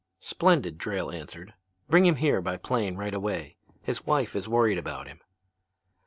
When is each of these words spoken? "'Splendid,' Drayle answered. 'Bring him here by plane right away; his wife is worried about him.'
"'Splendid,' 0.19 0.79
Drayle 0.79 1.11
answered. 1.13 1.53
'Bring 1.87 2.07
him 2.07 2.15
here 2.15 2.41
by 2.41 2.57
plane 2.57 2.95
right 2.95 3.13
away; 3.13 3.57
his 3.83 4.03
wife 4.03 4.35
is 4.35 4.49
worried 4.49 4.79
about 4.79 5.05
him.' 5.07 5.21